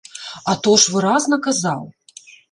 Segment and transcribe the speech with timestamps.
[0.53, 1.85] А то ж выразна казаў!